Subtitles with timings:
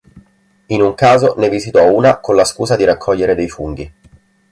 [0.65, 3.93] In un caso ne visitò una con la scusa di raccogliere dei funghi.